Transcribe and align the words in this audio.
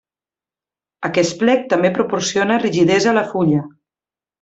Aquest 1.09 1.37
plec 1.43 1.69
també 1.75 1.93
proporciona 2.01 2.61
rigidesa 2.67 3.15
a 3.15 3.19
la 3.23 3.29
fulla. 3.33 3.65